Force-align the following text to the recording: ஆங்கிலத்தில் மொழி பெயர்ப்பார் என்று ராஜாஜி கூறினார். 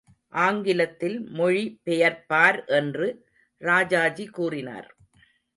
ஆங்கிலத்தில் 0.33 1.17
மொழி 1.31 1.79
பெயர்ப்பார் 1.85 2.59
என்று 2.65 3.07
ராஜாஜி 3.61 4.25
கூறினார். 4.25 4.89